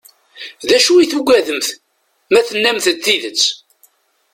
D 0.67 0.69
acu 0.77 0.93
i 0.97 1.05
tugademt 1.11 1.67
ma 2.31 2.41
tennamt-d 2.49 2.97
tidet? 3.05 3.43